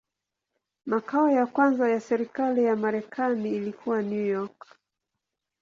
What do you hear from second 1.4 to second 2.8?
kwanza ya serikali ya